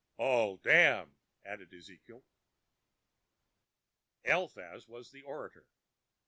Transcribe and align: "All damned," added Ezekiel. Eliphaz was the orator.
"All 0.17 0.57
damned," 0.57 1.15
added 1.45 1.71
Ezekiel. 1.71 2.23
Eliphaz 4.23 4.87
was 4.87 5.11
the 5.11 5.21
orator. 5.21 5.67